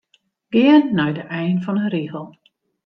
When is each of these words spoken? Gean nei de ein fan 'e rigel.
Gean 0.55 0.83
nei 0.97 1.11
de 1.17 1.23
ein 1.39 1.57
fan 1.63 1.79
'e 1.81 1.87
rigel. 1.95 2.27